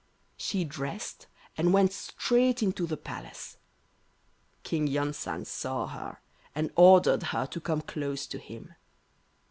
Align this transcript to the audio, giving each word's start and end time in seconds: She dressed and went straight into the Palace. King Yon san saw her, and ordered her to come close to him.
She 0.35 0.63
dressed 0.63 1.27
and 1.55 1.73
went 1.73 1.93
straight 1.93 2.63
into 2.63 2.87
the 2.87 2.97
Palace. 2.97 3.57
King 4.63 4.87
Yon 4.87 5.13
san 5.13 5.45
saw 5.45 5.85
her, 5.85 6.17
and 6.55 6.71
ordered 6.75 7.21
her 7.21 7.45
to 7.45 7.61
come 7.61 7.81
close 7.81 8.25
to 8.25 8.39
him. 8.39 8.73